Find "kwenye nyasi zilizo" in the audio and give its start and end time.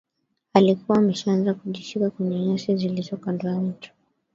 2.09-3.17